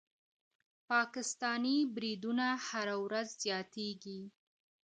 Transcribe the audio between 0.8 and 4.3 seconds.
پاکستاني بریدونه هره ورځ زیاتېږي.